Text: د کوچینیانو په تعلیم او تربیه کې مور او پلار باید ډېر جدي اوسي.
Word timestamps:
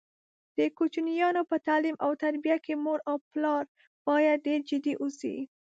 د 0.57 0.59
کوچینیانو 0.77 1.41
په 1.49 1.57
تعلیم 1.67 1.95
او 2.05 2.11
تربیه 2.23 2.57
کې 2.65 2.73
مور 2.83 2.99
او 3.09 3.15
پلار 3.31 3.63
باید 4.07 4.43
ډېر 4.47 4.59
جدي 4.69 4.93
اوسي. 5.01 5.35